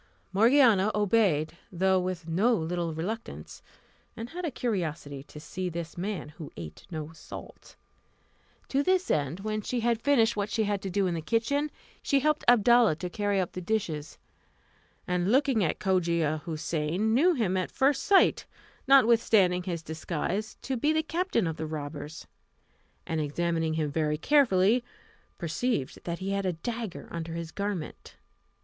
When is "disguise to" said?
19.83-20.75